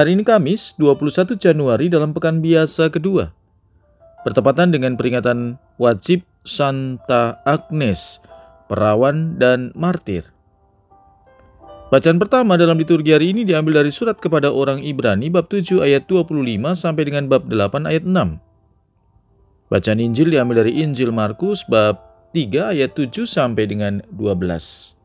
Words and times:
Hari 0.00 0.16
ini 0.16 0.24
Kamis 0.24 0.72
21 0.80 1.36
Januari 1.36 1.92
dalam 1.92 2.16
pekan 2.16 2.40
biasa 2.40 2.88
kedua. 2.88 3.36
Bertepatan 4.24 4.72
dengan 4.72 4.96
peringatan 4.96 5.60
wajib 5.76 6.24
Santa 6.40 7.36
Agnes, 7.44 8.16
perawan 8.64 9.36
dan 9.36 9.76
martir. 9.76 10.24
Bacaan 11.92 12.16
pertama 12.16 12.56
dalam 12.56 12.80
liturgi 12.80 13.12
hari 13.12 13.36
ini 13.36 13.44
diambil 13.44 13.84
dari 13.84 13.92
surat 13.92 14.16
kepada 14.16 14.48
orang 14.48 14.80
Ibrani 14.80 15.28
bab 15.28 15.52
7 15.52 15.84
ayat 15.84 16.08
25 16.08 16.32
sampai 16.72 17.04
dengan 17.04 17.28
bab 17.28 17.44
8 17.44 17.84
ayat 17.84 18.08
6. 18.08 18.40
Bacaan 19.68 20.00
Injil 20.00 20.32
diambil 20.32 20.64
dari 20.64 20.80
Injil 20.80 21.12
Markus 21.12 21.60
bab 21.68 22.00
3 22.32 22.72
ayat 22.72 22.96
7 22.96 23.28
sampai 23.28 23.68
dengan 23.68 24.00
12. 24.16 24.96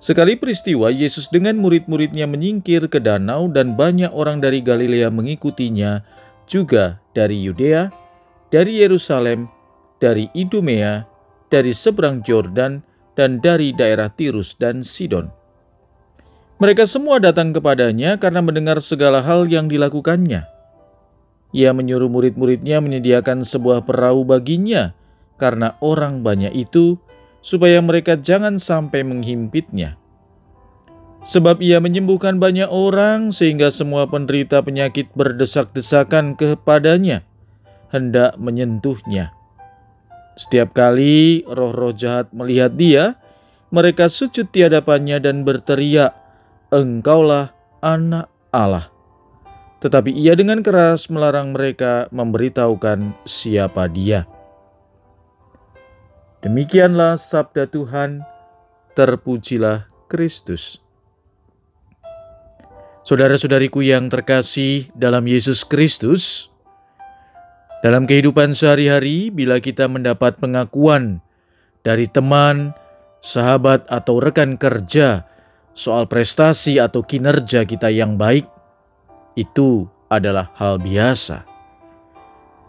Sekali 0.00 0.32
peristiwa, 0.32 0.88
Yesus 0.88 1.28
dengan 1.28 1.60
murid-muridnya 1.60 2.24
menyingkir 2.24 2.88
ke 2.88 2.96
danau 3.04 3.52
dan 3.52 3.76
banyak 3.76 4.08
orang 4.16 4.40
dari 4.40 4.64
Galilea 4.64 5.12
mengikutinya, 5.12 6.00
juga 6.48 6.96
dari 7.12 7.36
Yudea, 7.44 7.92
dari 8.48 8.80
Yerusalem, 8.80 9.52
dari 10.00 10.32
Idumea, 10.32 11.04
dari 11.52 11.76
seberang 11.76 12.24
Yordan, 12.24 12.80
dan 13.12 13.44
dari 13.44 13.76
daerah 13.76 14.08
Tirus 14.08 14.56
dan 14.56 14.80
Sidon. 14.80 15.28
Mereka 16.56 16.88
semua 16.88 17.20
datang 17.20 17.52
kepadanya 17.52 18.16
karena 18.16 18.40
mendengar 18.40 18.80
segala 18.80 19.20
hal 19.20 19.52
yang 19.52 19.68
dilakukannya. 19.68 20.48
Ia 21.52 21.70
menyuruh 21.76 22.08
murid-muridnya 22.08 22.80
menyediakan 22.80 23.44
sebuah 23.44 23.84
perahu 23.84 24.24
baginya 24.24 24.96
karena 25.36 25.76
orang 25.84 26.24
banyak 26.24 26.56
itu 26.56 26.96
supaya 27.40 27.80
mereka 27.80 28.16
jangan 28.16 28.60
sampai 28.60 29.04
menghimpitnya. 29.04 29.96
Sebab 31.20 31.60
ia 31.60 31.76
menyembuhkan 31.84 32.40
banyak 32.40 32.68
orang 32.72 33.28
sehingga 33.28 33.68
semua 33.68 34.08
penderita 34.08 34.64
penyakit 34.64 35.12
berdesak-desakan 35.12 36.32
kepadanya, 36.32 37.20
hendak 37.92 38.40
menyentuhnya. 38.40 39.36
Setiap 40.40 40.72
kali 40.72 41.44
roh-roh 41.44 41.92
jahat 41.92 42.32
melihat 42.32 42.72
dia, 42.72 43.20
mereka 43.68 44.08
sujud 44.08 44.48
di 44.48 44.64
hadapannya 44.64 45.20
dan 45.20 45.44
berteriak, 45.44 46.16
Engkaulah 46.72 47.52
anak 47.84 48.32
Allah. 48.48 48.88
Tetapi 49.84 50.16
ia 50.16 50.32
dengan 50.32 50.64
keras 50.64 51.12
melarang 51.12 51.52
mereka 51.52 52.08
memberitahukan 52.12 53.12
siapa 53.28 53.88
dia. 53.92 54.24
Demikianlah 56.40 57.20
sabda 57.20 57.68
Tuhan, 57.68 58.24
terpujilah 58.96 59.84
Kristus. 60.08 60.80
Saudara-saudariku 63.04 63.84
yang 63.84 64.08
terkasih 64.08 64.88
dalam 64.96 65.28
Yesus 65.28 65.68
Kristus, 65.68 66.48
dalam 67.84 68.08
kehidupan 68.08 68.56
sehari-hari, 68.56 69.28
bila 69.28 69.60
kita 69.60 69.84
mendapat 69.84 70.40
pengakuan 70.40 71.20
dari 71.84 72.08
teman, 72.08 72.72
sahabat, 73.20 73.84
atau 73.92 74.16
rekan 74.16 74.56
kerja 74.56 75.28
soal 75.76 76.08
prestasi 76.08 76.80
atau 76.80 77.04
kinerja 77.04 77.68
kita 77.68 77.92
yang 77.92 78.16
baik, 78.16 78.48
itu 79.36 79.84
adalah 80.08 80.48
hal 80.56 80.80
biasa. 80.80 81.49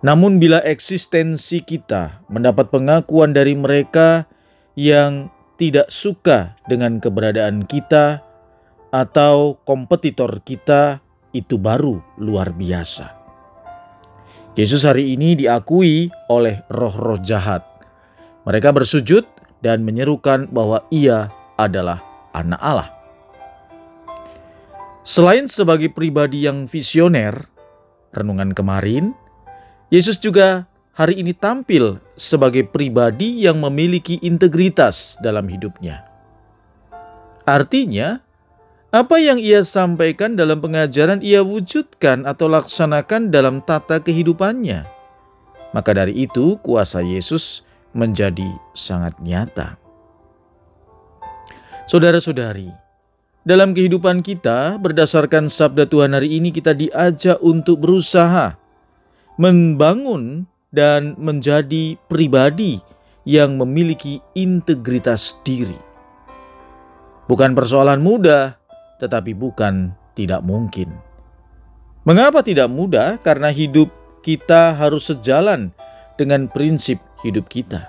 Namun, 0.00 0.40
bila 0.40 0.64
eksistensi 0.64 1.60
kita 1.60 2.24
mendapat 2.32 2.72
pengakuan 2.72 3.36
dari 3.36 3.52
mereka 3.52 4.24
yang 4.72 5.28
tidak 5.60 5.92
suka 5.92 6.56
dengan 6.64 7.04
keberadaan 7.04 7.68
kita 7.68 8.24
atau 8.88 9.60
kompetitor 9.68 10.40
kita, 10.40 11.04
itu 11.36 11.60
baru 11.60 12.00
luar 12.16 12.56
biasa. 12.56 13.12
Yesus 14.58 14.82
hari 14.82 15.14
ini 15.14 15.38
diakui 15.38 16.10
oleh 16.26 16.64
roh-roh 16.72 17.20
jahat. 17.22 17.62
Mereka 18.48 18.72
bersujud 18.74 19.28
dan 19.60 19.84
menyerukan 19.84 20.48
bahwa 20.50 20.82
Ia 20.90 21.28
adalah 21.60 22.02
Anak 22.32 22.60
Allah. 22.64 22.88
Selain 25.04 25.46
sebagai 25.46 25.92
pribadi 25.92 26.48
yang 26.48 26.64
visioner, 26.64 27.36
renungan 28.16 28.56
kemarin 28.56 29.14
Yesus 29.90 30.22
juga 30.22 30.70
hari 30.94 31.18
ini 31.18 31.34
tampil 31.34 31.98
sebagai 32.14 32.62
pribadi 32.62 33.42
yang 33.42 33.58
memiliki 33.58 34.22
integritas 34.22 35.18
dalam 35.18 35.50
hidupnya. 35.50 36.06
Artinya, 37.42 38.22
apa 38.94 39.18
yang 39.18 39.42
ia 39.42 39.66
sampaikan 39.66 40.38
dalam 40.38 40.62
pengajaran 40.62 41.18
ia 41.26 41.42
wujudkan 41.42 42.22
atau 42.22 42.46
laksanakan 42.46 43.34
dalam 43.34 43.58
tata 43.66 43.98
kehidupannya. 43.98 44.86
Maka 45.74 45.90
dari 45.90 46.14
itu 46.22 46.54
kuasa 46.62 47.02
Yesus 47.02 47.66
menjadi 47.90 48.46
sangat 48.78 49.18
nyata. 49.18 49.74
Saudara-saudari, 51.90 52.70
dalam 53.42 53.74
kehidupan 53.74 54.22
kita 54.22 54.78
berdasarkan 54.78 55.50
sabda 55.50 55.90
Tuhan 55.90 56.14
hari 56.14 56.38
ini 56.38 56.54
kita 56.54 56.78
diajak 56.78 57.42
untuk 57.42 57.82
berusaha 57.82 58.54
membangun 59.40 60.44
dan 60.68 61.16
menjadi 61.16 61.96
pribadi 62.12 62.76
yang 63.24 63.56
memiliki 63.56 64.20
integritas 64.36 65.32
diri. 65.48 65.80
Bukan 67.24 67.56
persoalan 67.56 68.04
mudah, 68.04 68.60
tetapi 69.00 69.32
bukan 69.32 69.96
tidak 70.12 70.44
mungkin. 70.44 70.92
Mengapa 72.04 72.44
tidak 72.44 72.68
mudah? 72.68 73.16
Karena 73.24 73.48
hidup 73.48 73.88
kita 74.20 74.76
harus 74.76 75.08
sejalan 75.08 75.72
dengan 76.20 76.44
prinsip 76.44 77.00
hidup 77.24 77.48
kita. 77.48 77.88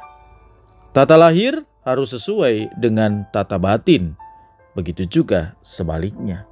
Tata 0.96 1.20
lahir 1.20 1.68
harus 1.84 2.16
sesuai 2.16 2.80
dengan 2.80 3.28
tata 3.36 3.60
batin, 3.60 4.16
begitu 4.72 5.04
juga 5.04 5.60
sebaliknya. 5.60 6.48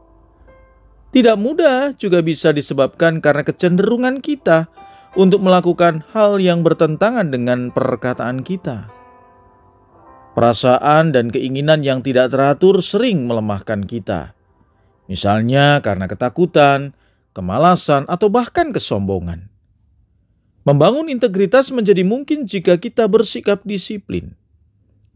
Tidak 1.10 1.40
mudah 1.40 1.96
juga 1.96 2.20
bisa 2.20 2.52
disebabkan 2.52 3.24
karena 3.24 3.48
kecenderungan 3.48 4.20
kita 4.20 4.68
untuk 5.20 5.44
melakukan 5.44 6.08
hal 6.16 6.40
yang 6.40 6.64
bertentangan 6.64 7.28
dengan 7.28 7.76
perkataan 7.76 8.40
kita. 8.40 8.88
Perasaan 10.32 11.12
dan 11.12 11.28
keinginan 11.28 11.84
yang 11.84 12.00
tidak 12.00 12.32
teratur 12.32 12.80
sering 12.80 13.28
melemahkan 13.28 13.84
kita, 13.84 14.32
misalnya 15.12 15.84
karena 15.84 16.08
ketakutan, 16.08 16.96
kemalasan, 17.36 18.08
atau 18.08 18.32
bahkan 18.32 18.72
kesombongan. 18.72 19.52
Membangun 20.64 21.12
integritas 21.12 21.76
menjadi 21.76 22.08
mungkin 22.08 22.48
jika 22.48 22.80
kita 22.80 23.12
bersikap 23.12 23.60
disiplin. 23.68 24.40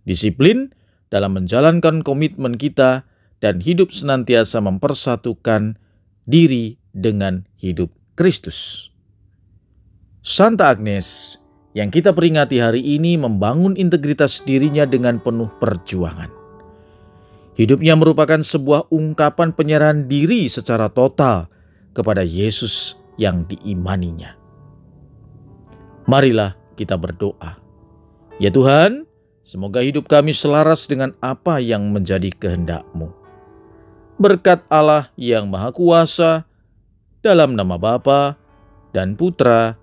Disiplin 0.04 0.76
dalam 1.08 1.40
menjalankan 1.40 2.04
komitmen 2.04 2.60
kita 2.60 3.08
dan 3.40 3.64
hidup 3.64 3.96
senantiasa 3.96 4.60
mempersatukan 4.60 5.80
diri 6.28 6.76
dengan 6.92 7.48
hidup 7.56 7.94
Kristus. 8.20 8.93
Santa 10.24 10.72
Agnes 10.72 11.36
yang 11.76 11.92
kita 11.92 12.16
peringati 12.16 12.56
hari 12.56 12.80
ini 12.80 13.20
membangun 13.20 13.76
integritas 13.76 14.40
dirinya 14.40 14.88
dengan 14.88 15.20
penuh 15.20 15.52
perjuangan. 15.60 16.32
Hidupnya 17.60 18.00
merupakan 18.00 18.40
sebuah 18.40 18.88
ungkapan 18.88 19.52
penyerahan 19.52 20.08
diri 20.08 20.48
secara 20.48 20.88
total 20.88 21.52
kepada 21.92 22.24
Yesus 22.24 22.96
yang 23.20 23.44
diimaninya. 23.52 24.40
Marilah 26.08 26.56
kita 26.80 26.96
berdoa. 26.96 27.60
Ya 28.40 28.48
Tuhan, 28.48 29.04
semoga 29.44 29.84
hidup 29.84 30.08
kami 30.08 30.32
selaras 30.32 30.88
dengan 30.88 31.12
apa 31.20 31.60
yang 31.60 31.92
menjadi 31.92 32.32
kehendak-Mu. 32.32 33.12
Berkat 34.24 34.64
Allah 34.72 35.12
yang 35.20 35.52
Maha 35.52 35.76
Kuasa, 35.76 36.48
dalam 37.20 37.60
nama 37.60 37.76
Bapa 37.76 38.40
dan 38.96 39.20
Putra 39.20 39.83